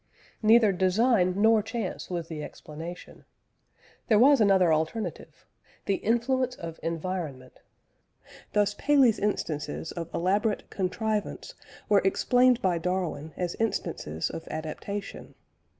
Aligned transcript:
Neither 0.41 0.71
design 0.71 1.35
nor 1.39 1.61
chance 1.61 2.09
was 2.09 2.27
the 2.27 2.41
explanation: 2.43 3.23
there 4.07 4.17
was 4.17 4.41
another 4.41 4.73
alternative, 4.73 5.45
the 5.85 5.97
influence 5.97 6.55
of 6.55 6.79
environment. 6.81 7.59
Thus 8.53 8.73
Paley's 8.73 9.19
instances 9.19 9.91
of 9.91 10.11
elaborate 10.11 10.67
"contrivance" 10.71 11.53
were 11.87 12.01
explained 12.03 12.63
by 12.63 12.79
Darwin 12.79 13.31
as 13.37 13.53
instances 13.59 14.31
of 14.31 14.47
adaptation. 14.47 15.35